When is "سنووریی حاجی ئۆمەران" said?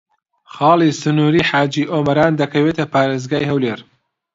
1.01-2.33